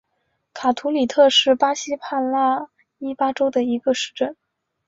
[0.55, 4.35] 卡图里特是巴西帕拉伊巴州的一个市镇。